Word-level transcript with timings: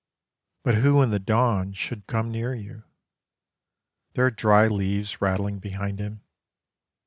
But 0.63 0.73
who 0.73 0.99
in 1.03 1.11
the 1.11 1.19
dawn 1.19 1.73
should 1.73 2.07
come 2.07 2.31
near 2.31 2.55
you? 2.55 2.85
There 4.15 4.25
are 4.25 4.31
dry 4.31 4.67
leaves 4.67 5.21
rattling 5.21 5.59
behind 5.59 5.99
him. 5.99 6.23